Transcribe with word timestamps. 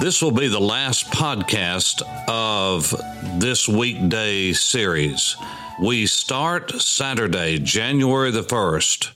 This 0.00 0.22
will 0.22 0.30
be 0.30 0.48
the 0.48 0.58
last 0.58 1.10
podcast 1.10 2.00
of 2.26 2.90
this 3.38 3.68
weekday 3.68 4.54
series. 4.54 5.36
We 5.78 6.06
start 6.06 6.70
Saturday, 6.80 7.58
January 7.58 8.30
the 8.30 8.42
1st, 8.42 9.10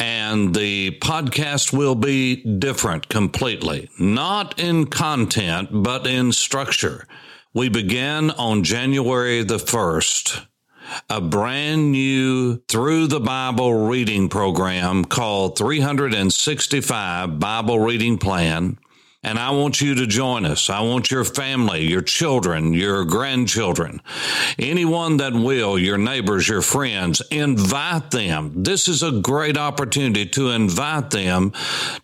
and 0.00 0.52
the 0.52 0.98
podcast 1.00 1.72
will 1.72 1.94
be 1.94 2.42
different 2.42 3.08
completely, 3.08 3.88
not 4.00 4.58
in 4.58 4.86
content, 4.86 5.68
but 5.72 6.08
in 6.08 6.32
structure. 6.32 7.06
We 7.54 7.68
begin 7.68 8.32
on 8.32 8.64
January 8.64 9.44
the 9.44 9.58
1st 9.58 10.44
a 11.10 11.20
brand 11.20 11.92
new 11.92 12.56
through 12.68 13.06
the 13.08 13.20
Bible 13.20 13.88
reading 13.88 14.28
program 14.28 15.04
called 15.04 15.58
365 15.58 17.40
Bible 17.40 17.80
Reading 17.80 18.18
Plan. 18.18 18.78
And 19.22 19.38
I 19.38 19.50
want 19.50 19.80
you 19.80 19.94
to 19.96 20.06
join 20.06 20.46
us. 20.46 20.70
I 20.70 20.80
want 20.80 21.10
your 21.10 21.24
family, 21.24 21.84
your 21.84 22.02
children, 22.02 22.72
your 22.72 23.04
grandchildren, 23.04 24.00
anyone 24.58 25.16
that 25.16 25.32
will, 25.32 25.78
your 25.78 25.98
neighbors, 25.98 26.48
your 26.48 26.62
friends, 26.62 27.22
invite 27.30 28.10
them. 28.10 28.62
This 28.62 28.88
is 28.88 29.02
a 29.02 29.20
great 29.20 29.56
opportunity 29.56 30.26
to 30.26 30.50
invite 30.50 31.10
them 31.10 31.52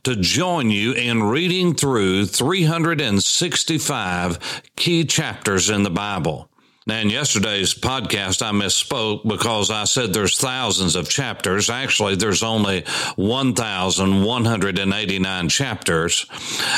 to 0.05 0.17
join 0.17 0.71
you 0.71 0.93
in 0.93 1.23
reading 1.23 1.75
through 1.75 2.27
365 2.27 4.63
key 4.77 5.05
chapters 5.05 5.71
in 5.71 5.85
the 5.85 5.91
Bible. 5.91 6.49
Now, 6.85 6.99
in 6.99 7.11
yesterday's 7.11 7.75
podcast, 7.75 8.43
I 8.43 8.51
misspoke 8.51 9.25
because 9.27 9.71
I 9.71 9.85
said 9.85 10.13
there's 10.13 10.37
thousands 10.37 10.97
of 10.97 11.09
chapters. 11.09 11.71
Actually, 11.71 12.17
there's 12.17 12.43
only 12.43 12.83
1,189 13.15 15.49
chapters. 15.49 16.27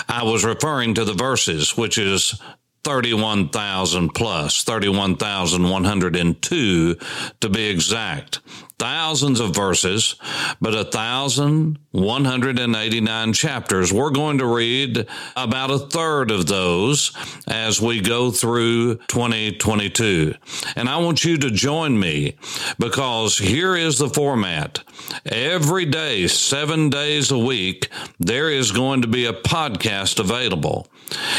I 0.07 0.25
was 0.25 0.45
referring 0.45 0.93
to 0.95 1.07
the 1.07 1.15
verses, 1.15 1.75
which 1.77 1.97
is 1.97 2.39
31,000 2.85 4.11
plus, 4.11 4.63
31,102 4.63 6.97
to 7.41 7.49
be 7.49 7.65
exact 7.65 8.41
thousands 8.79 9.41
of 9.41 9.55
verses, 9.55 10.17
but 10.61 10.75
a 10.75 10.85
thousand 10.85 11.79
one 11.91 12.25
hundred 12.25 12.59
and 12.59 12.75
eighty 12.75 13.01
nine 13.01 13.33
chapters. 13.33 13.93
We're 13.93 14.11
going 14.11 14.39
to 14.39 14.47
read 14.47 15.07
about 15.37 15.71
a 15.71 15.79
third 15.79 16.31
of 16.31 16.47
those 16.47 17.13
as 17.47 17.81
we 17.81 18.01
go 18.01 18.31
through 18.31 18.97
2022. 19.09 20.35
And 20.77 20.89
I 20.89 20.99
want 20.99 21.25
you 21.25 21.39
to 21.39 21.51
join 21.51 21.99
me 21.99 22.37
because 22.79 23.39
here 23.39 23.77
is 23.77 23.99
the 23.99 24.09
format. 24.09 24.83
Every 25.25 25.85
day, 25.85 26.27
seven 26.27 26.91
days 26.91 27.31
a 27.31 27.39
week, 27.39 27.89
there 28.19 28.51
is 28.51 28.73
going 28.73 29.03
to 29.03 29.09
be 29.09 29.27
a 29.27 29.33
podcast 29.33 30.19
available. 30.19 30.89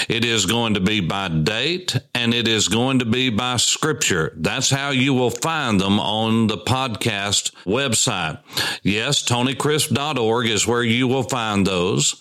It 0.07 0.23
is 0.23 0.45
going 0.45 0.75
to 0.75 0.79
be 0.79 1.01
by 1.01 1.27
date 1.27 1.97
and 2.13 2.33
it 2.33 2.47
is 2.47 2.67
going 2.67 2.99
to 2.99 3.05
be 3.05 3.29
by 3.29 3.57
scripture. 3.57 4.33
That's 4.37 4.69
how 4.69 4.91
you 4.91 5.13
will 5.13 5.31
find 5.31 5.81
them 5.81 5.99
on 5.99 6.47
the 6.47 6.59
podcast 6.59 7.24
website. 7.65 8.39
Yes, 8.83 9.23
TonyCrisp.org 9.23 10.47
is 10.47 10.67
where 10.67 10.83
you 10.83 11.07
will 11.07 11.23
find 11.23 11.65
those. 11.65 12.15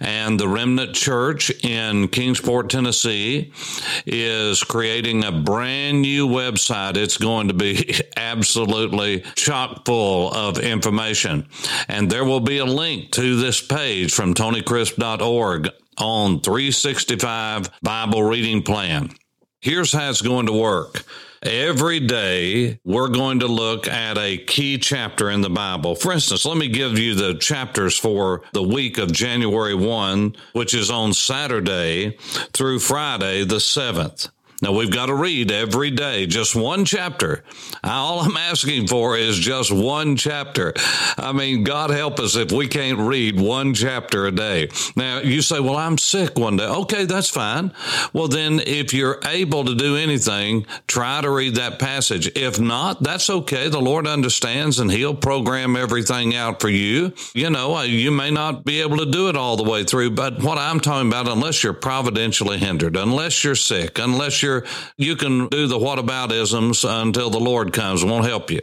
And 0.00 0.38
the 0.38 0.48
Remnant 0.48 0.94
Church 0.94 1.50
in 1.64 2.08
Kingsport, 2.08 2.70
Tennessee 2.70 3.52
is 4.06 4.62
creating 4.62 5.24
a 5.24 5.32
brand 5.32 6.02
new 6.02 6.28
website. 6.28 6.96
It's 6.96 7.16
going 7.16 7.48
to 7.48 7.54
be 7.54 7.94
absolutely 8.16 9.20
chock 9.34 9.84
full 9.84 10.32
of 10.32 10.58
information. 10.58 11.48
And 11.88 12.10
there 12.10 12.24
will 12.24 12.40
be 12.40 12.58
a 12.58 12.64
link 12.64 13.12
to 13.12 13.36
this 13.36 13.60
page 13.60 14.12
from 14.12 14.34
TonyCrisp.org 14.34 15.70
on 15.98 16.40
365 16.40 17.70
Bible 17.82 18.22
reading 18.22 18.62
plan. 18.62 19.10
Here's 19.60 19.92
how 19.92 20.10
it's 20.10 20.22
going 20.22 20.46
to 20.46 20.52
work. 20.52 21.04
Every 21.42 22.00
day, 22.00 22.80
we're 22.84 23.08
going 23.08 23.40
to 23.40 23.46
look 23.46 23.86
at 23.86 24.16
a 24.16 24.38
key 24.38 24.78
chapter 24.78 25.30
in 25.30 25.42
the 25.42 25.50
Bible. 25.50 25.94
For 25.94 26.12
instance, 26.12 26.46
let 26.46 26.56
me 26.56 26.68
give 26.68 26.98
you 26.98 27.14
the 27.14 27.34
chapters 27.34 27.98
for 27.98 28.42
the 28.52 28.62
week 28.62 28.96
of 28.98 29.12
January 29.12 29.74
1, 29.74 30.34
which 30.54 30.72
is 30.72 30.90
on 30.90 31.12
Saturday 31.12 32.16
through 32.52 32.78
Friday, 32.78 33.44
the 33.44 33.56
7th. 33.56 34.30
Now 34.62 34.72
we've 34.72 34.90
got 34.90 35.06
to 35.06 35.14
read 35.14 35.52
every 35.52 35.90
day, 35.90 36.26
just 36.26 36.56
one 36.56 36.86
chapter. 36.86 37.44
All 37.84 38.20
I'm 38.20 38.38
asking 38.38 38.86
for 38.86 39.16
is 39.16 39.36
just 39.36 39.70
one 39.70 40.16
chapter. 40.16 40.72
I 41.18 41.32
mean, 41.32 41.62
God 41.62 41.90
help 41.90 42.18
us 42.18 42.36
if 42.36 42.52
we 42.52 42.66
can't 42.66 42.98
read 42.98 43.38
one 43.38 43.74
chapter 43.74 44.26
a 44.26 44.32
day. 44.32 44.70
Now 44.96 45.18
you 45.18 45.42
say, 45.42 45.60
well, 45.60 45.76
I'm 45.76 45.98
sick 45.98 46.38
one 46.38 46.56
day. 46.56 46.64
Okay, 46.64 47.04
that's 47.04 47.28
fine. 47.28 47.72
Well, 48.14 48.28
then 48.28 48.60
if 48.60 48.94
you're 48.94 49.20
able 49.26 49.66
to 49.66 49.74
do 49.74 49.96
anything, 49.96 50.64
try 50.86 51.20
to 51.20 51.30
read 51.30 51.56
that 51.56 51.78
passage. 51.78 52.28
If 52.34 52.58
not, 52.58 53.02
that's 53.02 53.28
okay. 53.28 53.68
The 53.68 53.80
Lord 53.80 54.06
understands 54.06 54.78
and 54.78 54.90
he'll 54.90 55.14
program 55.14 55.76
everything 55.76 56.34
out 56.34 56.62
for 56.62 56.70
you. 56.70 57.12
You 57.34 57.50
know, 57.50 57.76
uh, 57.76 57.82
you 57.82 58.10
may 58.10 58.30
not 58.30 58.64
be 58.64 58.80
able 58.80 58.96
to 58.98 59.06
do 59.06 59.28
it 59.28 59.36
all 59.36 59.58
the 59.58 59.68
way 59.68 59.84
through, 59.84 60.12
but 60.12 60.42
what 60.42 60.56
I'm 60.56 60.80
talking 60.80 61.08
about, 61.08 61.28
unless 61.28 61.62
you're 61.62 61.74
providentially 61.74 62.56
hindered, 62.56 62.96
unless 62.96 63.44
you're 63.44 63.54
sick, 63.54 63.98
unless 63.98 64.42
you're 64.42 64.45
you 64.96 65.16
can 65.16 65.48
do 65.48 65.66
the 65.66 65.78
whataboutisms 65.78 66.84
until 67.02 67.30
the 67.30 67.40
Lord 67.40 67.72
comes. 67.72 68.02
It 68.02 68.06
won't 68.06 68.26
help 68.26 68.50
you. 68.50 68.60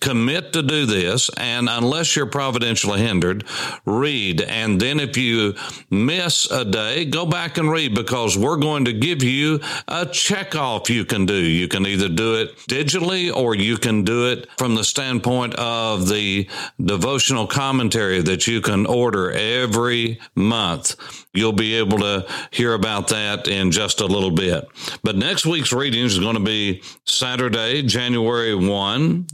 Commit 0.00 0.52
to 0.52 0.62
do 0.62 0.86
this, 0.86 1.30
and 1.36 1.68
unless 1.68 2.16
you're 2.16 2.26
providentially 2.26 3.00
hindered, 3.00 3.44
read. 3.84 4.40
And 4.40 4.80
then 4.80 5.00
if 5.00 5.16
you 5.16 5.54
miss 5.90 6.50
a 6.50 6.64
day, 6.64 7.04
go 7.04 7.26
back 7.26 7.58
and 7.58 7.70
read 7.70 7.94
because 7.94 8.36
we're 8.36 8.56
going 8.56 8.84
to 8.86 8.92
give 8.92 9.22
you 9.22 9.60
a 9.88 10.06
check 10.06 10.54
off 10.54 10.90
you 10.90 11.04
can 11.04 11.26
do. 11.26 11.34
You 11.34 11.68
can 11.68 11.86
either 11.86 12.08
do 12.08 12.34
it 12.34 12.56
digitally 12.68 13.34
or 13.34 13.54
you 13.54 13.76
can 13.76 14.04
do 14.04 14.30
it 14.30 14.48
from 14.58 14.74
the 14.74 14.84
standpoint 14.84 15.54
of 15.54 16.08
the 16.08 16.48
devotional 16.82 17.46
commentary 17.46 18.22
that 18.22 18.46
you 18.46 18.60
can 18.60 18.86
order 18.86 19.30
every 19.32 20.18
month. 20.34 21.23
You'll 21.34 21.52
be 21.52 21.74
able 21.74 21.98
to 21.98 22.26
hear 22.52 22.74
about 22.74 23.08
that 23.08 23.48
in 23.48 23.70
just 23.70 24.00
a 24.00 24.06
little 24.06 24.30
bit. 24.30 24.66
But 25.02 25.16
next 25.16 25.44
week's 25.44 25.72
reading 25.72 26.04
is 26.04 26.18
going 26.18 26.36
to 26.36 26.40
be 26.40 26.82
Saturday, 27.04 27.82
January 27.82 28.54
1 28.54 29.26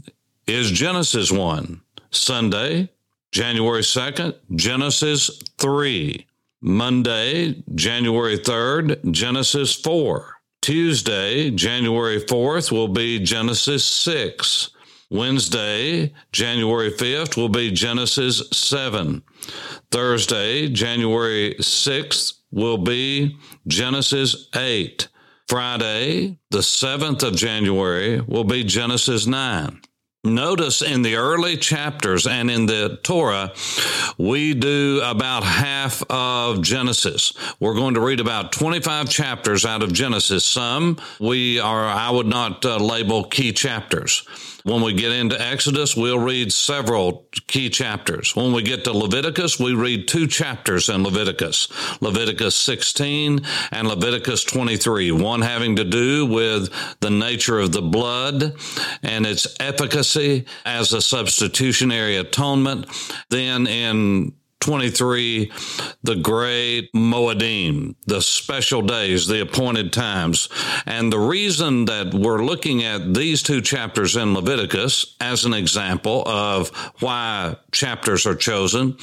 is 0.46 0.70
Genesis 0.70 1.30
1. 1.30 1.80
Sunday, 2.10 2.90
January 3.30 3.82
2nd, 3.82 4.34
Genesis 4.56 5.30
3. 5.58 6.26
Monday, 6.62 7.62
January 7.74 8.38
3rd, 8.38 9.12
Genesis 9.12 9.74
4. 9.74 10.34
Tuesday, 10.60 11.50
January 11.50 12.20
4th 12.20 12.70
will 12.70 12.88
be 12.88 13.18
Genesis 13.18 13.84
6. 13.84 14.70
Wednesday, 15.10 16.12
January 16.32 16.90
5th 16.90 17.36
will 17.36 17.48
be 17.48 17.70
Genesis 17.70 18.48
7. 18.52 19.22
Thursday, 19.90 20.68
January 20.68 21.56
6th 21.58 22.34
will 22.52 22.78
be 22.78 23.36
Genesis 23.66 24.48
8. 24.54 25.08
Friday, 25.48 26.38
the 26.50 26.58
7th 26.58 27.24
of 27.24 27.34
January, 27.34 28.20
will 28.20 28.44
be 28.44 28.62
Genesis 28.62 29.26
9. 29.26 29.80
Notice 30.22 30.82
in 30.82 31.00
the 31.00 31.16
early 31.16 31.56
chapters 31.56 32.26
and 32.26 32.50
in 32.50 32.66
the 32.66 33.00
Torah, 33.02 33.52
we 34.18 34.52
do 34.52 35.00
about 35.02 35.44
half 35.44 36.02
of 36.10 36.60
Genesis. 36.60 37.32
We're 37.58 37.74
going 37.74 37.94
to 37.94 38.02
read 38.02 38.20
about 38.20 38.52
25 38.52 39.08
chapters 39.08 39.64
out 39.64 39.82
of 39.82 39.94
Genesis. 39.94 40.44
Some 40.44 40.98
we 41.18 41.58
are, 41.58 41.86
I 41.86 42.10
would 42.10 42.26
not 42.26 42.66
uh, 42.66 42.76
label 42.76 43.24
key 43.24 43.52
chapters. 43.52 44.22
When 44.64 44.82
we 44.82 44.92
get 44.92 45.12
into 45.12 45.40
Exodus, 45.40 45.96
we'll 45.96 46.18
read 46.18 46.52
several 46.52 47.26
key 47.46 47.70
chapters. 47.70 48.36
When 48.36 48.52
we 48.52 48.62
get 48.62 48.84
to 48.84 48.92
Leviticus, 48.92 49.58
we 49.58 49.74
read 49.74 50.08
two 50.08 50.26
chapters 50.26 50.88
in 50.88 51.02
Leviticus 51.02 51.68
Leviticus 52.00 52.56
16 52.56 53.40
and 53.72 53.88
Leviticus 53.88 54.44
23, 54.44 55.12
one 55.12 55.42
having 55.42 55.76
to 55.76 55.84
do 55.84 56.26
with 56.26 56.70
the 57.00 57.10
nature 57.10 57.58
of 57.58 57.72
the 57.72 57.82
blood 57.82 58.54
and 59.02 59.26
its 59.26 59.46
efficacy 59.60 60.46
as 60.64 60.92
a 60.92 61.02
substitutionary 61.02 62.16
atonement. 62.16 62.86
Then 63.28 63.66
in 63.66 64.32
23, 64.60 65.50
the 66.02 66.16
great 66.16 66.92
Moedim, 66.92 67.94
the 68.06 68.20
special 68.20 68.82
days, 68.82 69.26
the 69.26 69.40
appointed 69.40 69.90
times. 69.90 70.50
And 70.84 71.10
the 71.10 71.18
reason 71.18 71.86
that 71.86 72.12
we're 72.12 72.44
looking 72.44 72.84
at 72.84 73.14
these 73.14 73.42
two 73.42 73.62
chapters 73.62 74.16
in 74.16 74.34
Leviticus 74.34 75.16
as 75.18 75.46
an 75.46 75.54
example 75.54 76.22
of 76.28 76.68
why 77.00 77.56
chapters 77.72 78.26
are 78.26 78.34
chosen 78.34 78.98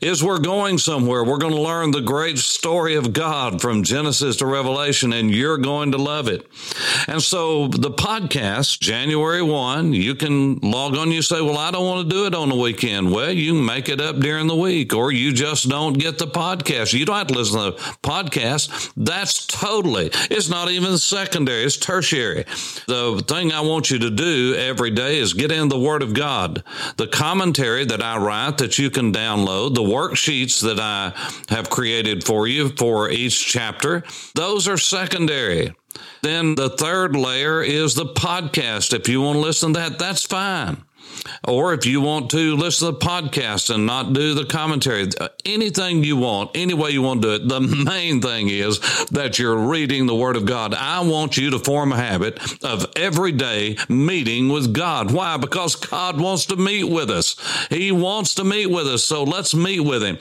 is 0.00 0.22
we're 0.22 0.38
going 0.38 0.78
somewhere. 0.78 1.24
We're 1.24 1.38
going 1.38 1.54
to 1.54 1.60
learn 1.60 1.90
the 1.90 2.00
great 2.00 2.38
story 2.38 2.94
of 2.94 3.12
God 3.12 3.60
from 3.60 3.82
Genesis 3.82 4.36
to 4.36 4.46
Revelation, 4.46 5.12
and 5.12 5.28
you're 5.28 5.58
going 5.58 5.90
to 5.92 5.98
love 5.98 6.28
it. 6.28 6.46
And 7.08 7.20
so 7.20 7.66
the 7.66 7.90
podcast, 7.90 8.78
January 8.78 9.42
1, 9.42 9.92
you 9.92 10.14
can 10.14 10.58
log 10.58 10.96
on. 10.96 11.10
You 11.10 11.22
say, 11.22 11.40
Well, 11.40 11.58
I 11.58 11.72
don't 11.72 11.86
want 11.86 12.08
to 12.08 12.14
do 12.14 12.26
it 12.26 12.34
on 12.34 12.48
the 12.48 12.56
weekend. 12.56 13.10
Well, 13.10 13.32
you 13.32 13.54
make 13.54 13.88
it 13.88 14.00
up 14.00 14.20
during 14.20 14.46
the 14.46 14.54
week 14.54 14.83
week, 14.84 14.94
or 14.94 15.12
you 15.12 15.32
just 15.32 15.68
don't 15.68 15.94
get 15.94 16.18
the 16.18 16.26
podcast. 16.26 16.92
You 16.92 17.04
don't 17.04 17.16
have 17.16 17.26
to 17.28 17.34
listen 17.34 17.58
to 17.58 17.70
the 17.72 17.82
podcast. 18.02 18.92
That's 18.96 19.46
totally, 19.46 20.10
it's 20.30 20.48
not 20.48 20.70
even 20.70 20.98
secondary, 20.98 21.64
it's 21.64 21.76
tertiary. 21.76 22.44
The 22.86 23.22
thing 23.26 23.52
I 23.52 23.60
want 23.60 23.90
you 23.90 23.98
to 24.00 24.10
do 24.10 24.54
every 24.54 24.90
day 24.90 25.18
is 25.18 25.32
get 25.32 25.52
in 25.52 25.68
the 25.68 25.78
Word 25.78 26.02
of 26.02 26.14
God. 26.14 26.62
The 26.96 27.06
commentary 27.06 27.84
that 27.86 28.02
I 28.02 28.18
write 28.18 28.58
that 28.58 28.78
you 28.78 28.90
can 28.90 29.12
download, 29.12 29.74
the 29.74 29.82
worksheets 29.82 30.60
that 30.62 30.80
I 30.80 31.12
have 31.48 31.70
created 31.70 32.24
for 32.24 32.46
you 32.46 32.70
for 32.70 33.10
each 33.10 33.46
chapter, 33.46 34.02
those 34.34 34.68
are 34.68 34.78
secondary. 34.78 35.74
Then 36.22 36.54
the 36.54 36.70
third 36.70 37.14
layer 37.14 37.62
is 37.62 37.94
the 37.94 38.06
podcast. 38.06 38.92
If 38.92 39.08
you 39.08 39.20
want 39.20 39.36
to 39.36 39.40
listen 39.40 39.74
to 39.74 39.80
that, 39.80 39.98
that's 39.98 40.24
fine. 40.24 40.82
Or 41.46 41.72
if 41.74 41.86
you 41.86 42.00
want 42.00 42.30
to 42.30 42.56
listen 42.56 42.86
to 42.86 42.92
the 42.92 42.98
podcast 42.98 43.74
and 43.74 43.86
not 43.86 44.12
do 44.12 44.34
the 44.34 44.44
commentary, 44.44 45.08
uh, 45.20 45.28
anything 45.44 46.04
you 46.04 46.16
want, 46.16 46.50
any 46.54 46.74
way 46.74 46.90
you 46.90 47.02
want 47.02 47.22
to 47.22 47.38
do 47.38 47.44
it. 47.44 47.48
The 47.48 47.60
main 47.84 48.20
thing 48.20 48.48
is 48.48 48.78
that 49.08 49.38
you're 49.38 49.56
reading 49.56 50.06
the 50.06 50.14
Word 50.14 50.36
of 50.36 50.44
God. 50.44 50.74
I 50.74 51.00
want 51.00 51.36
you 51.36 51.50
to 51.50 51.58
form 51.58 51.92
a 51.92 51.96
habit 51.96 52.64
of 52.64 52.86
every 52.96 53.32
day 53.32 53.76
meeting 53.88 54.48
with 54.48 54.72
God. 54.72 55.10
Why? 55.10 55.36
Because 55.36 55.76
God 55.76 56.20
wants 56.20 56.46
to 56.46 56.56
meet 56.56 56.84
with 56.84 57.10
us. 57.10 57.36
He 57.70 57.92
wants 57.92 58.34
to 58.36 58.44
meet 58.44 58.66
with 58.66 58.86
us. 58.86 59.04
So 59.04 59.24
let's 59.24 59.54
meet 59.54 59.80
with 59.80 60.02
Him. 60.02 60.18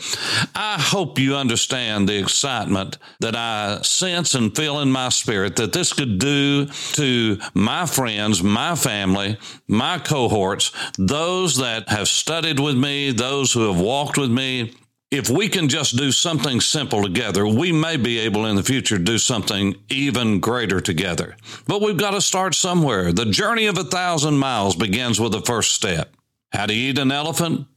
I 0.56 0.78
hope 0.80 1.20
you 1.20 1.36
understand 1.36 2.08
the 2.08 2.18
excitement 2.18 2.98
that 3.20 3.36
I 3.36 3.82
sense 3.82 4.36
and 4.36 4.56
feel 4.56 4.80
in 4.80 4.92
my 4.92 5.10
spirit 5.10 5.56
that 5.58 5.74
this 5.74 5.94
could 5.94 6.20
do 6.20 6.66
to 6.94 7.40
my 7.54 7.86
friends, 7.86 8.44
my 8.44 8.76
family, 8.76 9.38
my 9.68 10.00
cohorts, 10.00 10.72
those 10.98 11.58
that 11.58 11.90
have 11.90 12.08
studied 12.08 12.60
with 12.60 12.78
me, 12.78 13.12
those 13.12 13.54
who 13.54 13.72
have 13.72 13.80
walked 13.80 14.18
with 14.18 14.32
me, 14.32 14.74
if 15.14 15.30
we 15.30 15.48
can 15.48 15.70
just 15.70 15.96
do 15.96 16.12
something 16.12 16.60
simple 16.60 17.04
together, 17.04 17.46
we 17.46 17.72
may 17.72 17.98
be 17.98 18.18
able 18.18 18.48
in 18.48 18.56
the 18.56 18.64
future 18.64 18.98
to 18.98 19.04
do 19.04 19.20
something 19.20 19.76
even 19.90 20.40
greater 20.40 20.82
together. 20.82 21.38
But 21.68 21.82
we've 21.82 21.98
got 21.98 22.12
to 22.12 22.22
start 22.22 22.56
somewhere. 22.56 23.14
The 23.14 23.26
journey 23.26 23.68
of 23.68 23.78
a 23.78 23.84
thousand 23.84 24.40
miles 24.40 24.76
begins 24.76 25.20
with 25.20 25.32
the 25.32 25.42
first 25.42 25.76
step. 25.76 26.16
How 26.52 26.66
to 26.66 26.74
eat 26.74 26.98
an 26.98 27.12
elephant? 27.12 27.68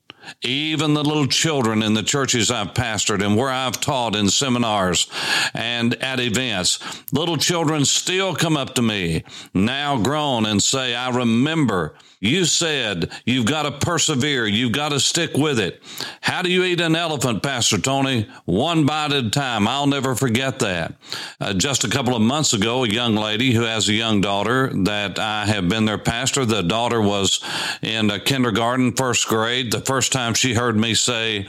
Even 0.42 0.94
the 0.94 1.04
little 1.04 1.26
children 1.26 1.82
in 1.82 1.92
the 1.92 2.02
churches 2.02 2.50
I've 2.50 2.72
pastored 2.72 3.22
and 3.22 3.36
where 3.36 3.50
I've 3.50 3.80
taught 3.80 4.16
in 4.16 4.30
seminars 4.30 5.08
and 5.52 5.94
at 6.02 6.20
events, 6.20 6.78
little 7.12 7.36
children 7.36 7.84
still 7.84 8.34
come 8.34 8.56
up 8.56 8.74
to 8.74 8.82
me, 8.82 9.24
now 9.52 9.98
grown, 9.98 10.46
and 10.46 10.62
say, 10.62 10.94
I 10.94 11.10
remember 11.10 11.94
you 12.20 12.44
said 12.44 13.10
you've 13.24 13.46
got 13.46 13.62
to 13.62 13.72
persevere. 13.72 14.46
You've 14.46 14.72
got 14.72 14.90
to 14.90 15.00
stick 15.00 15.34
with 15.34 15.58
it. 15.58 15.82
How 16.20 16.42
do 16.42 16.50
you 16.50 16.64
eat 16.64 16.80
an 16.80 16.96
elephant, 16.96 17.42
Pastor 17.42 17.78
Tony? 17.78 18.28
One 18.44 18.86
bite 18.86 19.12
at 19.12 19.24
a 19.24 19.30
time. 19.30 19.68
I'll 19.68 19.86
never 19.86 20.14
forget 20.14 20.58
that. 20.60 20.94
Uh, 21.40 21.52
just 21.52 21.84
a 21.84 21.88
couple 21.88 22.16
of 22.16 22.22
months 22.22 22.52
ago, 22.52 22.84
a 22.84 22.88
young 22.88 23.14
lady 23.14 23.52
who 23.52 23.62
has 23.62 23.88
a 23.88 23.92
young 23.92 24.20
daughter 24.20 24.70
that 24.84 25.18
I 25.18 25.46
have 25.46 25.68
been 25.68 25.84
their 25.84 25.98
pastor. 25.98 26.44
The 26.44 26.62
daughter 26.62 27.00
was 27.00 27.42
in 27.82 28.10
kindergarten, 28.24 28.92
first 28.92 29.28
grade. 29.28 29.70
The 29.70 29.80
first 29.80 30.12
time 30.12 30.34
she 30.34 30.54
heard 30.54 30.76
me 30.76 30.94
say, 30.94 31.46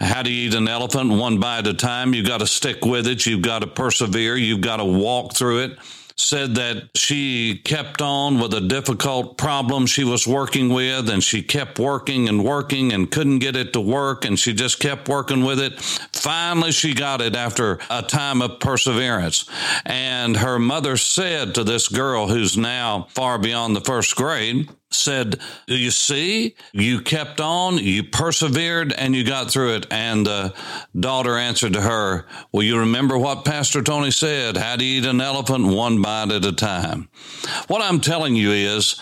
How 0.00 0.22
do 0.22 0.30
you 0.30 0.48
eat 0.48 0.54
an 0.54 0.68
elephant? 0.68 1.10
One 1.10 1.38
bite 1.40 1.60
at 1.60 1.66
a 1.68 1.74
time. 1.74 2.14
You've 2.14 2.26
got 2.26 2.38
to 2.38 2.46
stick 2.46 2.84
with 2.84 3.06
it. 3.06 3.26
You've 3.26 3.42
got 3.42 3.60
to 3.60 3.66
persevere. 3.66 4.36
You've 4.36 4.60
got 4.60 4.76
to 4.76 4.84
walk 4.84 5.34
through 5.34 5.58
it 5.64 5.78
said 6.16 6.54
that 6.54 6.88
she 6.94 7.60
kept 7.64 8.00
on 8.00 8.38
with 8.38 8.54
a 8.54 8.60
difficult 8.60 9.36
problem 9.36 9.84
she 9.86 10.04
was 10.04 10.26
working 10.26 10.68
with 10.68 11.10
and 11.10 11.24
she 11.24 11.42
kept 11.42 11.78
working 11.78 12.28
and 12.28 12.44
working 12.44 12.92
and 12.92 13.10
couldn't 13.10 13.40
get 13.40 13.56
it 13.56 13.72
to 13.72 13.80
work 13.80 14.24
and 14.24 14.38
she 14.38 14.54
just 14.54 14.78
kept 14.78 15.08
working 15.08 15.44
with 15.44 15.58
it. 15.58 15.80
Finally, 16.12 16.70
she 16.70 16.94
got 16.94 17.20
it 17.20 17.34
after 17.34 17.78
a 17.90 18.02
time 18.02 18.42
of 18.42 18.60
perseverance. 18.60 19.48
And 19.84 20.36
her 20.36 20.58
mother 20.58 20.96
said 20.96 21.54
to 21.54 21.64
this 21.64 21.88
girl 21.88 22.28
who's 22.28 22.56
now 22.56 23.08
far 23.10 23.36
beyond 23.38 23.74
the 23.74 23.80
first 23.80 24.14
grade, 24.14 24.68
said, 24.94 25.40
Do 25.66 25.76
You 25.76 25.90
see, 25.90 26.54
you 26.72 27.00
kept 27.00 27.40
on, 27.40 27.78
you 27.78 28.04
persevered, 28.04 28.92
and 28.92 29.14
you 29.14 29.24
got 29.24 29.50
through 29.50 29.74
it. 29.74 29.86
And 29.90 30.26
the 30.26 30.54
daughter 30.98 31.36
answered 31.36 31.74
to 31.74 31.80
her, 31.80 32.26
Well, 32.52 32.62
you 32.62 32.78
remember 32.78 33.18
what 33.18 33.44
Pastor 33.44 33.82
Tony 33.82 34.10
said? 34.10 34.56
How 34.56 34.76
to 34.76 34.84
eat 34.84 35.04
an 35.04 35.20
elephant 35.20 35.66
one 35.66 36.00
bite 36.00 36.30
at 36.30 36.44
a 36.44 36.52
time. 36.52 37.08
What 37.66 37.82
I'm 37.82 38.00
telling 38.00 38.36
you 38.36 38.50
is, 38.50 39.00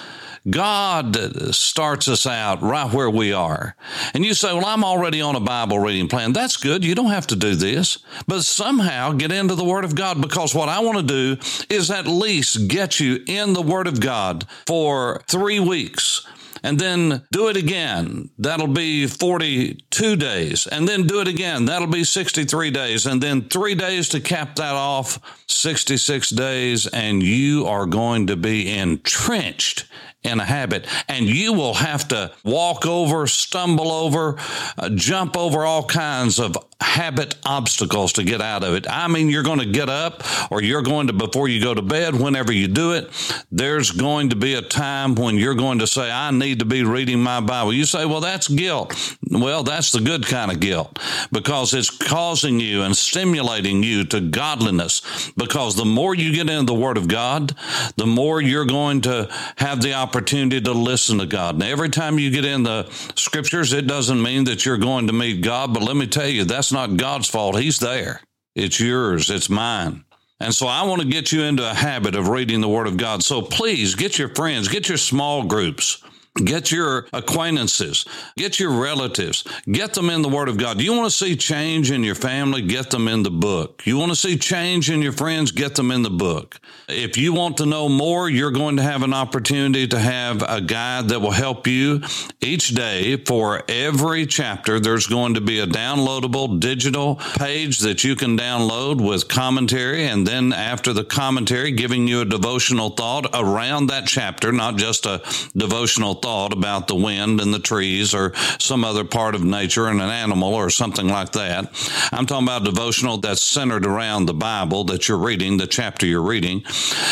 God 0.48 1.16
starts 1.54 2.08
us 2.08 2.26
out 2.26 2.62
right 2.62 2.92
where 2.92 3.10
we 3.10 3.32
are. 3.32 3.76
And 4.12 4.24
you 4.24 4.34
say, 4.34 4.52
Well, 4.52 4.66
I'm 4.66 4.84
already 4.84 5.20
on 5.20 5.36
a 5.36 5.40
Bible 5.40 5.78
reading 5.78 6.08
plan. 6.08 6.32
That's 6.32 6.56
good. 6.56 6.84
You 6.84 6.94
don't 6.94 7.10
have 7.10 7.28
to 7.28 7.36
do 7.36 7.54
this, 7.54 7.98
but 8.26 8.42
somehow 8.42 9.12
get 9.12 9.30
into 9.30 9.54
the 9.54 9.64
Word 9.64 9.84
of 9.84 9.94
God 9.94 10.20
because 10.20 10.54
what 10.54 10.68
I 10.68 10.80
want 10.80 10.98
to 10.98 11.36
do 11.36 11.40
is 11.70 11.90
at 11.90 12.06
least 12.06 12.68
get 12.68 12.98
you 12.98 13.22
in 13.26 13.52
the 13.52 13.62
Word 13.62 13.86
of 13.86 14.00
God 14.00 14.46
for 14.66 15.22
three 15.28 15.60
weeks 15.60 16.26
and 16.62 16.78
then 16.78 17.22
do 17.32 17.48
it 17.48 17.56
again. 17.56 18.30
That'll 18.38 18.68
be 18.68 19.06
42 19.06 20.16
days. 20.16 20.66
And 20.66 20.88
then 20.88 21.06
do 21.06 21.20
it 21.20 21.28
again. 21.28 21.64
That'll 21.64 21.88
be 21.88 22.04
63 22.04 22.70
days. 22.70 23.06
And 23.06 23.20
then 23.20 23.48
three 23.48 23.74
days 23.74 24.08
to 24.10 24.20
cap 24.20 24.56
that 24.56 24.74
off, 24.74 25.18
66 25.48 26.30
days. 26.30 26.86
And 26.86 27.22
you 27.22 27.66
are 27.66 27.86
going 27.86 28.28
to 28.28 28.36
be 28.36 28.70
entrenched 28.72 29.86
in 30.24 30.38
a 30.40 30.44
habit, 30.44 30.86
and 31.08 31.26
you 31.26 31.52
will 31.52 31.74
have 31.74 32.06
to 32.08 32.32
walk 32.44 32.86
over, 32.86 33.26
stumble 33.26 33.90
over, 33.90 34.36
uh, 34.78 34.88
jump 34.90 35.36
over 35.36 35.64
all 35.64 35.84
kinds 35.84 36.38
of 36.38 36.56
habit 36.82 37.36
obstacles 37.46 38.12
to 38.14 38.24
get 38.24 38.40
out 38.40 38.64
of 38.64 38.74
it. 38.74 38.86
I 38.88 39.08
mean, 39.08 39.30
you're 39.30 39.42
going 39.42 39.60
to 39.60 39.66
get 39.66 39.88
up 39.88 40.22
or 40.50 40.62
you're 40.62 40.82
going 40.82 41.06
to, 41.06 41.12
before 41.12 41.48
you 41.48 41.62
go 41.62 41.72
to 41.72 41.82
bed, 41.82 42.14
whenever 42.14 42.52
you 42.52 42.68
do 42.68 42.92
it, 42.92 43.10
there's 43.50 43.90
going 43.90 44.30
to 44.30 44.36
be 44.36 44.54
a 44.54 44.62
time 44.62 45.14
when 45.14 45.36
you're 45.36 45.54
going 45.54 45.78
to 45.78 45.86
say, 45.86 46.10
I 46.10 46.30
need 46.30 46.58
to 46.58 46.64
be 46.64 46.84
reading 46.84 47.22
my 47.22 47.40
Bible. 47.40 47.72
You 47.72 47.84
say, 47.84 48.04
well, 48.04 48.20
that's 48.20 48.48
guilt. 48.48 49.16
Well, 49.30 49.62
that's 49.62 49.92
the 49.92 50.00
good 50.00 50.26
kind 50.26 50.50
of 50.50 50.60
guilt 50.60 50.98
because 51.30 51.72
it's 51.72 51.90
causing 51.90 52.60
you 52.60 52.82
and 52.82 52.96
stimulating 52.96 53.82
you 53.82 54.04
to 54.06 54.20
godliness. 54.20 55.32
Because 55.36 55.76
the 55.76 55.84
more 55.84 56.14
you 56.14 56.34
get 56.34 56.50
into 56.50 56.72
the 56.72 56.78
Word 56.78 56.98
of 56.98 57.08
God, 57.08 57.54
the 57.96 58.06
more 58.06 58.40
you're 58.40 58.64
going 58.64 59.02
to 59.02 59.28
have 59.56 59.80
the 59.80 59.94
opportunity 59.94 60.60
to 60.60 60.72
listen 60.72 61.18
to 61.18 61.26
God. 61.26 61.54
And 61.54 61.62
every 61.62 61.88
time 61.88 62.18
you 62.18 62.30
get 62.30 62.44
in 62.44 62.62
the 62.62 62.88
scriptures, 63.14 63.72
it 63.72 63.86
doesn't 63.86 64.20
mean 64.20 64.44
that 64.44 64.66
you're 64.66 64.76
going 64.78 65.06
to 65.06 65.12
meet 65.12 65.42
God, 65.42 65.72
but 65.72 65.82
let 65.82 65.96
me 65.96 66.06
tell 66.06 66.26
you, 66.26 66.44
that's 66.44 66.71
not 66.72 66.96
God's 66.96 67.28
fault. 67.28 67.58
He's 67.58 67.78
there. 67.78 68.20
It's 68.54 68.80
yours. 68.80 69.30
It's 69.30 69.48
mine. 69.48 70.04
And 70.40 70.54
so 70.54 70.66
I 70.66 70.82
want 70.82 71.00
to 71.02 71.08
get 71.08 71.30
you 71.30 71.42
into 71.42 71.68
a 71.68 71.74
habit 71.74 72.16
of 72.16 72.28
reading 72.28 72.60
the 72.60 72.68
Word 72.68 72.88
of 72.88 72.96
God. 72.96 73.22
So 73.22 73.42
please 73.42 73.94
get 73.94 74.18
your 74.18 74.28
friends, 74.34 74.68
get 74.68 74.88
your 74.88 74.98
small 74.98 75.44
groups. 75.44 76.02
Get 76.36 76.72
your 76.72 77.08
acquaintances, 77.12 78.06
get 78.38 78.58
your 78.58 78.70
relatives, 78.70 79.44
get 79.70 79.92
them 79.92 80.08
in 80.08 80.22
the 80.22 80.30
Word 80.30 80.48
of 80.48 80.56
God. 80.56 80.80
You 80.80 80.94
want 80.94 81.04
to 81.04 81.14
see 81.14 81.36
change 81.36 81.90
in 81.90 82.02
your 82.02 82.14
family? 82.14 82.62
Get 82.62 82.90
them 82.90 83.06
in 83.06 83.22
the 83.22 83.30
book. 83.30 83.82
You 83.84 83.98
want 83.98 84.12
to 84.12 84.16
see 84.16 84.38
change 84.38 84.90
in 84.90 85.02
your 85.02 85.12
friends? 85.12 85.52
Get 85.52 85.74
them 85.74 85.90
in 85.90 86.02
the 86.02 86.08
book. 86.08 86.58
If 86.88 87.18
you 87.18 87.34
want 87.34 87.58
to 87.58 87.66
know 87.66 87.86
more, 87.86 88.30
you're 88.30 88.50
going 88.50 88.78
to 88.78 88.82
have 88.82 89.02
an 89.02 89.12
opportunity 89.12 89.86
to 89.88 89.98
have 89.98 90.42
a 90.42 90.62
guide 90.62 91.08
that 91.08 91.20
will 91.20 91.32
help 91.32 91.66
you 91.66 92.00
each 92.40 92.68
day 92.68 93.18
for 93.18 93.62
every 93.68 94.24
chapter. 94.24 94.80
There's 94.80 95.06
going 95.06 95.34
to 95.34 95.42
be 95.42 95.60
a 95.60 95.66
downloadable 95.66 96.58
digital 96.58 97.16
page 97.36 97.80
that 97.80 98.04
you 98.04 98.16
can 98.16 98.38
download 98.38 99.06
with 99.06 99.28
commentary. 99.28 100.06
And 100.06 100.26
then 100.26 100.54
after 100.54 100.94
the 100.94 101.04
commentary, 101.04 101.72
giving 101.72 102.08
you 102.08 102.22
a 102.22 102.24
devotional 102.24 102.88
thought 102.88 103.26
around 103.34 103.88
that 103.88 104.06
chapter, 104.06 104.50
not 104.50 104.76
just 104.76 105.04
a 105.04 105.22
devotional 105.54 106.21
thought 106.22 106.52
about 106.52 106.88
the 106.88 106.94
wind 106.94 107.40
and 107.40 107.52
the 107.52 107.58
trees 107.58 108.14
or 108.14 108.32
some 108.58 108.84
other 108.84 109.04
part 109.04 109.34
of 109.34 109.44
nature 109.44 109.88
and 109.88 110.00
an 110.00 110.08
animal 110.08 110.54
or 110.54 110.70
something 110.70 111.08
like 111.08 111.32
that. 111.32 111.66
I'm 112.12 112.26
talking 112.26 112.46
about 112.46 112.64
devotional 112.64 113.18
that's 113.18 113.42
centered 113.42 113.84
around 113.84 114.26
the 114.26 114.34
Bible 114.34 114.84
that 114.84 115.08
you're 115.08 115.18
reading, 115.18 115.56
the 115.56 115.66
chapter 115.66 116.06
you're 116.06 116.22
reading. 116.22 116.64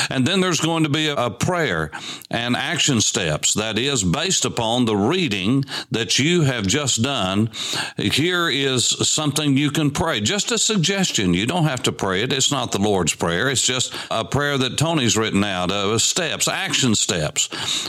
And 0.08 0.26
then 0.26 0.40
there's 0.40 0.60
going 0.60 0.84
to 0.84 0.88
be 0.88 1.08
a, 1.08 1.30
prayer 1.40 1.90
and 2.30 2.56
action 2.56 3.00
steps 3.00 3.54
that 3.54 3.78
is 3.78 4.02
based 4.02 4.44
upon 4.44 4.84
the 4.84 4.96
reading 4.96 5.64
that 5.90 6.18
you 6.18 6.42
have 6.42 6.66
just 6.66 7.02
done. 7.02 7.50
Here 7.96 8.48
is 8.48 8.86
something 9.08 9.56
you 9.56 9.70
can 9.70 9.90
pray. 9.90 10.20
Just 10.20 10.52
a 10.52 10.58
suggestion. 10.58 11.34
You 11.34 11.46
don't 11.46 11.64
have 11.64 11.82
to 11.84 11.92
pray 11.92 12.22
it. 12.22 12.32
It's 12.32 12.52
not 12.52 12.72
the 12.72 12.78
Lord's 12.78 13.14
Prayer. 13.14 13.48
It's 13.48 13.62
just 13.62 13.94
a 14.10 14.24
prayer 14.24 14.58
that 14.58 14.78
Tony's 14.78 15.16
written 15.16 15.42
out, 15.44 15.70
uh, 15.70 15.98
steps, 15.98 16.46
action 16.46 16.94
steps. 16.94 17.48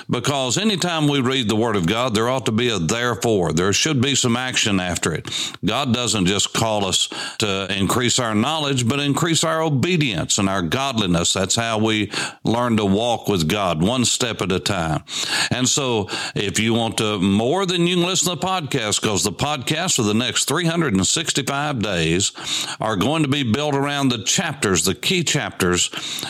Because 0.09 0.57
anytime 0.57 1.07
we 1.11 1.21
read 1.21 1.49
the 1.49 1.55
Word 1.55 1.75
of 1.75 1.85
God, 1.85 2.15
there 2.15 2.29
ought 2.29 2.45
to 2.47 2.51
be 2.51 2.69
a 2.69 2.79
therefore. 2.79 3.53
There 3.53 3.73
should 3.73 4.01
be 4.01 4.15
some 4.15 4.35
action 4.35 4.79
after 4.79 5.13
it. 5.13 5.29
God 5.63 5.93
doesn't 5.93 6.25
just 6.25 6.53
call 6.53 6.85
us 6.85 7.07
to 7.39 7.67
increase 7.77 8.17
our 8.19 8.33
knowledge, 8.33 8.87
but 8.87 8.99
increase 8.99 9.43
our 9.43 9.61
obedience 9.61 10.37
and 10.37 10.49
our 10.49 10.61
godliness. 10.61 11.33
That's 11.33 11.55
how 11.55 11.77
we 11.77 12.11
learn 12.43 12.77
to 12.77 12.85
walk 12.85 13.27
with 13.27 13.47
God, 13.47 13.83
one 13.83 14.05
step 14.05 14.41
at 14.41 14.51
a 14.51 14.59
time. 14.59 15.03
And 15.51 15.67
so, 15.67 16.09
if 16.35 16.59
you 16.59 16.73
want 16.73 16.97
to 16.97 17.19
more 17.19 17.65
than 17.65 17.87
you 17.87 17.95
can 17.97 18.05
listen 18.05 18.29
to 18.29 18.39
the 18.39 18.45
podcast, 18.45 19.01
because 19.01 19.23
the 19.23 19.31
podcast 19.31 19.95
for 19.95 20.03
the 20.03 20.13
next 20.13 20.45
365 20.45 21.79
days 21.79 22.31
are 22.79 22.95
going 22.95 23.23
to 23.23 23.29
be 23.29 23.43
built 23.43 23.75
around 23.75 24.09
the 24.09 24.23
chapters, 24.23 24.85
the 24.85 24.95
key 24.95 25.23
chapters 25.23 25.89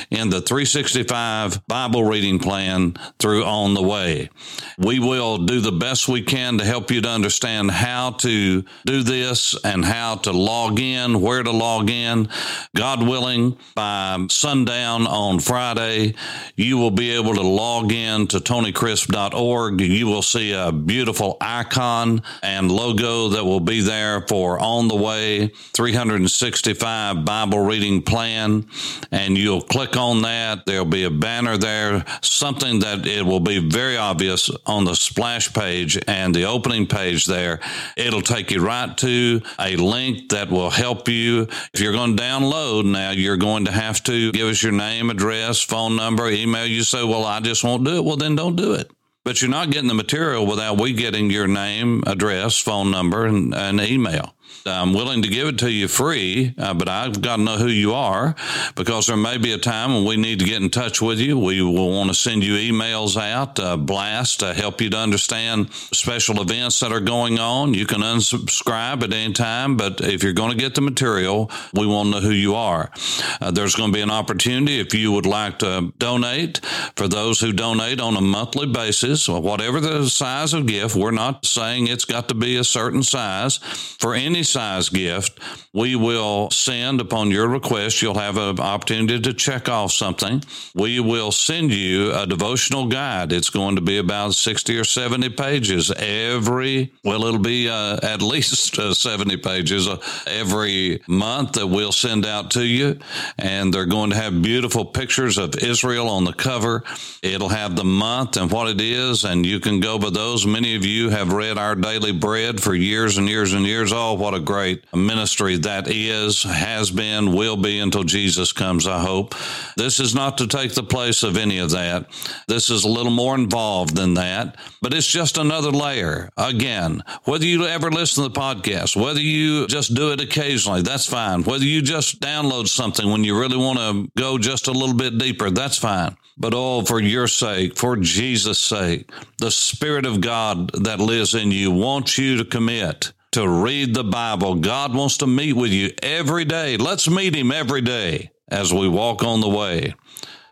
in 0.10 0.30
the 0.30 0.42
365 0.42 1.66
Bible 1.68 2.04
reading 2.04 2.40
plan 2.40 2.94
through 3.20 3.44
On 3.44 3.74
the 3.74 3.82
Way. 3.82 4.30
We 4.78 5.00
will 5.00 5.40
do 5.40 5.60
the 5.60 5.72
best 5.72 6.08
we 6.08 6.22
can 6.22 6.58
to 6.58 6.66
help 6.66 6.92
you 6.92 7.02
to 7.02 7.10
understand 7.10 7.72
how 7.72 8.12
to 8.12 8.64
do 8.86 9.04
this 9.04 9.56
and 9.64 9.84
how 9.84 10.16
to 10.16 10.32
log 10.32 10.80
in, 10.80 11.22
where 11.22 11.44
to 11.44 11.52
log 11.52 11.90
in. 11.90 12.30
God 12.76 13.06
willing, 13.08 13.58
by 13.76 14.26
sundown 14.30 15.08
on 15.08 15.40
Friday, 15.40 16.16
you 16.56 16.78
will 16.78 16.92
be 16.92 17.12
able 17.12 17.36
to 17.36 17.42
log 17.42 17.92
in 17.92 18.28
to 18.28 18.38
tonycrisp.org. 18.40 19.82
You 19.82 20.08
will 20.08 20.22
see 20.22 20.54
a 20.54 20.72
beautiful 20.72 21.38
icon 21.42 22.22
and 22.44 22.72
logo 22.72 23.30
that 23.30 23.44
will 23.44 23.60
be 23.60 23.82
there 23.82 24.22
for 24.28 24.60
On 24.60 24.88
the 24.88 24.96
Way 24.96 25.48
365 25.48 27.26
Bible 27.26 27.60
reading 27.60 28.02
plan. 28.02 28.68
And 29.12 29.38
you'll 29.38 29.62
click 29.62 29.98
on 29.98 30.22
that. 30.24 30.66
There'll 30.66 30.86
be 30.86 31.04
a 31.04 31.12
banner 31.12 31.58
there, 31.58 32.06
something 32.22 32.80
that 32.80 33.06
it 33.06 33.26
will 33.26 33.40
be 33.40 33.60
very 33.60 33.98
obvious 33.98 34.50
on 34.66 34.86
the 34.86 34.96
splash 34.96 35.54
page 35.54 36.00
and 36.08 36.34
the 36.34 36.46
opening 36.46 36.88
page 36.88 37.26
there. 37.26 37.60
It'll 37.98 38.22
take 38.22 38.52
you 38.52 38.66
right 38.66 38.96
to 38.98 39.42
a 39.60 39.76
link 39.76 40.30
that 40.30 40.50
will 40.50 40.70
help 40.70 41.08
you. 41.08 41.48
If 41.74 41.80
you're 41.80 41.94
going 41.94 42.16
to 42.16 42.24
download 42.24 42.86
now, 42.86 43.12
you're 43.12 43.38
going 43.38 43.66
to 43.66 43.72
have 43.72 44.04
to 44.04 44.32
give 44.32 44.48
us 44.48 44.64
your 44.64 44.72
name, 44.72 45.10
address, 45.10 45.62
phone 45.62 45.96
number, 45.96 46.30
email. 46.30 46.66
You 46.66 46.84
say, 46.84 47.04
well, 47.04 47.26
I 47.26 47.40
just 47.40 47.64
won't 47.64 47.86
do 47.86 47.98
it. 47.98 48.04
Well, 48.04 48.18
then 48.18 48.36
don't 48.36 48.56
do 48.56 48.74
it. 48.74 48.92
But 49.24 49.42
you're 49.42 49.52
not 49.52 49.70
getting 49.70 49.88
the 49.88 49.94
material 49.94 50.48
without 50.48 50.82
we 50.82 50.94
getting 50.94 51.30
your 51.30 51.48
name, 51.48 52.04
address, 52.08 52.58
phone 52.58 52.90
number, 52.90 53.26
and, 53.26 53.54
and 53.54 53.80
email. 53.80 54.34
I'm 54.66 54.94
willing 54.94 55.24
to 55.24 55.28
give 55.28 55.48
it 55.48 55.58
to 55.60 55.72
you 55.72 55.88
free, 55.88 56.54
uh, 56.58 56.74
but 56.74 56.88
I've 56.88 57.22
got 57.22 57.38
to 57.38 57.42
know 57.42 57.58
who 57.58 57.68
you 57.68 57.94
are 57.94 58.36
because 58.76 59.08
there 59.08 59.18
may 59.18 59.38
be 59.38 59.54
a 59.54 59.58
time 59.58 59.94
when 59.94 60.06
we 60.06 60.18
need 60.18 60.40
to 60.40 60.46
get 60.46 60.62
in 60.62 60.70
touch 60.70 61.02
with 61.02 61.20
you. 61.20 61.38
We 61.38 61.62
will 61.62 61.92
want 61.92 62.10
to 62.10 62.14
send 62.14 62.44
you 62.44 62.54
emails 62.54 63.20
out, 63.20 63.60
uh, 63.60 63.78
blast 63.78 64.42
to 64.42 64.54
help 64.54 64.82
you 64.82 64.90
to 64.92 64.98
understand 64.98 65.74
special 65.74 66.42
events 66.42 66.80
that 66.82 66.92
are 66.92 67.00
going 67.00 67.40
on. 67.40 67.74
You 67.74 67.86
can 67.86 68.02
unsubscribe 68.02 69.04
at 69.04 69.14
any 69.14 69.34
time, 69.34 69.78
but 69.78 70.02
if 70.02 70.24
you're 70.24 70.34
going 70.34 70.52
to 70.52 70.58
get 70.58 70.76
the 70.76 70.82
material, 70.82 71.50
we 71.74 71.88
want 71.88 72.08
to 72.08 72.22
know 72.22 72.28
who 72.28 72.34
you 72.34 72.56
are. 72.56 72.92
Uh, 73.40 73.52
there's 73.52 73.76
going 73.76 73.92
to 73.92 73.96
be 73.96 74.02
an 74.02 74.12
opportunity 74.12 74.80
if 74.80 74.94
you 74.94 75.12
would 75.12 75.26
like 75.26 75.60
to 75.60 75.92
donate 75.98 76.60
for 76.96 77.08
those 77.08 77.40
who 77.40 77.52
donate 77.52 78.00
on 78.00 78.16
a 78.16 78.22
monthly 78.22 78.68
basis, 78.68 79.28
whatever 79.28 79.80
the 79.80 80.08
size 80.08 80.54
of 80.54 80.68
gift. 80.68 80.96
We're 80.96 81.12
not 81.12 81.46
saying 81.46 81.88
it's 81.88 82.06
got 82.06 82.30
to 82.30 82.36
be 82.36 82.58
a 82.58 82.64
certain 82.64 83.04
size 83.04 83.58
for 83.58 84.14
any 84.14 84.41
size 84.44 84.90
gift, 84.90 85.40
we 85.74 85.96
will 85.96 86.50
send 86.52 87.00
upon 87.02 87.32
your 87.32 87.48
request. 87.48 88.02
You'll 88.02 88.20
have 88.20 88.38
an 88.38 88.60
opportunity 88.60 89.20
to 89.20 89.34
check 89.34 89.70
off 89.70 89.92
something. 89.92 90.44
We 90.76 91.00
will 91.00 91.32
send 91.32 91.74
you 91.74 92.14
a 92.14 92.26
devotional 92.26 92.88
guide. 92.88 93.32
It's 93.32 93.50
going 93.50 93.76
to 93.76 93.82
be 93.82 93.98
about 93.98 94.34
60 94.34 94.78
or 94.78 94.84
70 94.84 95.30
pages 95.30 95.92
every, 95.92 96.94
well, 97.04 97.24
it'll 97.26 97.40
be 97.40 97.70
uh, 97.70 98.00
at 98.04 98.22
least 98.32 98.78
uh, 98.78 98.94
70 98.94 99.38
pages 99.38 99.88
uh, 99.88 100.02
every 100.28 101.02
month 101.08 101.54
that 101.54 101.68
we'll 101.68 101.92
send 101.92 102.26
out 102.26 102.52
to 102.52 102.66
you. 102.66 103.00
And 103.38 103.74
they're 103.74 103.86
going 103.86 104.10
to 104.10 104.16
have 104.16 104.42
beautiful 104.42 104.86
pictures 104.86 105.38
of 105.38 105.56
Israel 105.56 106.10
on 106.10 106.26
the 106.26 106.34
cover. 106.34 106.84
It'll 107.22 107.50
have 107.50 107.76
the 107.76 107.84
month 107.84 108.38
and 108.38 108.52
what 108.52 108.68
it 108.68 108.82
is, 108.82 109.24
and 109.24 109.46
you 109.46 109.60
can 109.60 109.80
go 109.80 109.98
by 110.00 110.10
those. 110.10 110.46
Many 110.46 110.76
of 110.76 110.86
you 110.86 111.10
have 111.10 111.34
read 111.34 111.58
Our 111.58 111.76
Daily 111.76 112.12
Bread 112.12 112.62
for 112.62 112.74
years 112.74 113.18
and 113.18 113.28
years 113.28 113.54
and 113.54 113.66
years. 113.66 113.92
Oh, 113.94 114.14
what 114.32 114.40
a 114.40 114.44
great 114.44 114.86
ministry 114.94 115.58
that 115.58 115.90
is, 115.90 116.44
has 116.44 116.90
been, 116.90 117.34
will 117.34 117.58
be 117.58 117.80
until 117.80 118.06
Jesus 118.06 118.54
comes, 118.54 118.88
I 118.88 119.02
hope. 119.02 119.36
This 119.76 120.00
is 120.00 120.16
not 120.16 120.38
to 120.38 120.48
take 120.48 120.74
the 120.74 120.84
place 120.84 121.24
of 121.24 121.36
any 121.36 121.58
of 121.58 121.72
that. 121.72 122.08
This 122.48 122.70
is 122.70 122.86
a 122.86 122.90
little 122.90 123.12
more 123.12 123.36
involved 123.36 123.94
than 123.94 124.14
that, 124.14 124.56
but 124.82 124.94
it's 124.94 125.08
just 125.08 125.38
another 125.38 125.70
layer. 125.70 126.30
Again, 126.38 127.04
whether 127.26 127.44
you 127.44 127.66
ever 127.66 127.92
listen 127.92 128.24
to 128.24 128.30
the 128.30 128.40
podcast, 128.40 128.96
whether 128.96 129.20
you 129.20 129.68
just 129.68 129.96
do 129.96 130.14
it 130.14 130.22
occasionally, 130.22 130.82
that's 130.82 131.08
fine. 131.08 131.44
Whether 131.44 131.66
you 131.66 131.82
just 131.82 132.22
download 132.22 132.70
something 132.70 133.12
when 133.12 133.26
you 133.26 133.38
really 133.38 133.58
want 133.58 133.80
to 133.80 134.10
go 134.18 134.38
just 134.38 134.70
a 134.70 134.72
little 134.72 134.96
bit 134.96 135.18
deeper, 135.18 135.50
that's 135.50 135.78
fine. 135.78 136.16
But 136.38 136.54
oh, 136.56 136.84
for 136.86 137.02
your 137.02 137.28
sake, 137.28 137.78
for 137.78 137.98
Jesus' 137.98 138.60
sake, 138.60 139.12
the 139.40 139.52
Spirit 139.52 140.06
of 140.06 140.22
God 140.22 140.72
that 140.84 141.02
lives 141.02 141.36
in 141.36 141.52
you 141.52 141.70
wants 141.70 142.18
you 142.18 142.38
to 142.38 142.46
commit 142.46 143.12
to 143.32 143.48
read 143.48 143.94
the 143.94 144.04
Bible. 144.04 144.56
God 144.56 144.94
wants 144.94 145.18
to 145.18 145.28
meet 145.28 145.54
with 145.54 145.72
you 145.72 145.92
every 146.04 146.46
day. 146.46 146.78
Let's 146.78 147.10
meet 147.10 147.36
Him 147.36 147.52
every 147.52 147.82
day 147.82 148.32
as 148.50 148.74
we 148.74 148.90
walk 148.90 149.24
on 149.24 149.40
the 149.40 149.50
way. 149.50 149.96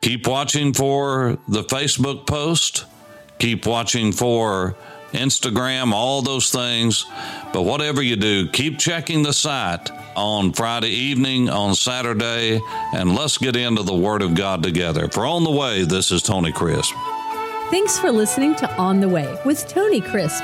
Keep 0.01 0.27
watching 0.27 0.73
for 0.73 1.37
the 1.47 1.63
Facebook 1.63 2.25
post. 2.25 2.85
Keep 3.39 3.65
watching 3.65 4.11
for 4.11 4.75
Instagram, 5.11 5.91
all 5.91 6.21
those 6.21 6.51
things. 6.51 7.05
But 7.51 7.63
whatever 7.63 8.01
you 8.01 8.15
do, 8.15 8.47
keep 8.49 8.79
checking 8.79 9.23
the 9.23 9.33
site 9.33 9.91
on 10.15 10.53
Friday 10.53 10.89
evening, 10.89 11.49
on 11.49 11.75
Saturday, 11.75 12.61
and 12.93 13.15
let's 13.15 13.37
get 13.37 13.55
into 13.55 13.83
the 13.83 13.95
Word 13.95 14.21
of 14.21 14.35
God 14.35 14.63
together. 14.63 15.09
For 15.09 15.25
On 15.25 15.43
the 15.43 15.51
Way, 15.51 15.83
this 15.83 16.11
is 16.11 16.21
Tony 16.21 16.51
Crisp. 16.51 16.93
Thanks 17.71 17.99
for 17.99 18.11
listening 18.11 18.55
to 18.55 18.73
On 18.75 18.99
the 18.99 19.09
Way 19.09 19.37
with 19.45 19.67
Tony 19.67 20.01
Crisp. 20.01 20.43